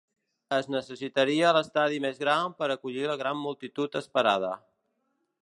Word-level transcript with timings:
Es 0.55 0.69
necessitaria 0.75 1.51
l'estadi 1.57 1.99
més 2.07 2.17
gran 2.23 2.57
per 2.63 2.71
acollir 2.77 3.05
la 3.13 3.19
gran 3.23 3.41
multitud 3.45 4.01
esperada. 4.03 4.53